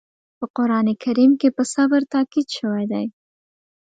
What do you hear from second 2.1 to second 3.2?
تاکيد شوی دی.